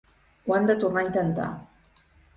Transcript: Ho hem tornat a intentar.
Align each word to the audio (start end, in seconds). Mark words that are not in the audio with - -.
Ho 0.47 0.55
hem 0.55 0.65
tornat 0.69 1.03
a 1.03 1.05
intentar. 1.09 1.51